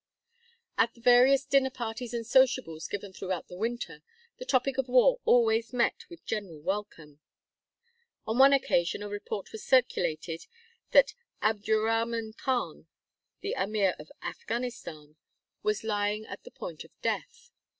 [0.79, 4.01] At the various dinner parties and sociables given throughout the winter,
[4.39, 7.19] the topic of war always met with general welcome.
[8.25, 10.47] On one occasion a report was circulated
[10.89, 12.87] that Abdurrahman Khan,
[13.41, 15.17] the Ameer of Afghanistan,
[15.61, 17.51] was lying at the point of death.